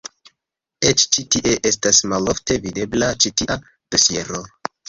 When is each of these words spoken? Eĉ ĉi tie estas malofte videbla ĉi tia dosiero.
Eĉ 0.91 1.03
ĉi 1.15 1.25
tie 1.35 1.53
estas 1.71 2.01
malofte 2.13 2.57
videbla 2.67 3.13
ĉi 3.25 3.35
tia 3.43 3.63
dosiero. 3.69 4.43